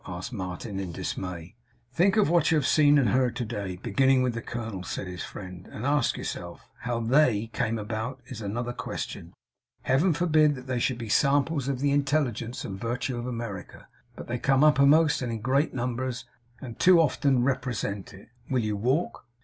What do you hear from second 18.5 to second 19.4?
you walk?